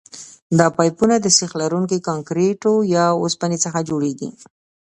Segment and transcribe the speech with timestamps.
[0.59, 4.29] دا پایپونه د سیخ لرونکي کانکریټو یا اوسپنې څخه جوړیږي